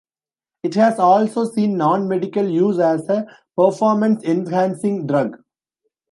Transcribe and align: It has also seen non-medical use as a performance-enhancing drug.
It 0.63 0.73
has 0.73 0.97
also 0.97 1.45
seen 1.45 1.77
non-medical 1.77 2.49
use 2.49 2.79
as 2.79 3.07
a 3.07 3.27
performance-enhancing 3.55 5.05
drug. 5.05 5.37